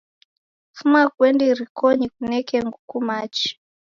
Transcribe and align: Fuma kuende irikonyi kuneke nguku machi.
Fuma 0.77 1.01
kuende 1.13 1.43
irikonyi 1.51 2.05
kuneke 2.15 2.55
nguku 2.65 2.97
machi. 3.07 3.49